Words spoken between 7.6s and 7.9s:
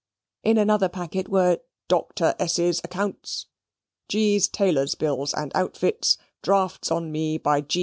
G.